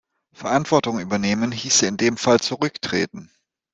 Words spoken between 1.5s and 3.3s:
hieße in dem Fall zurücktreten.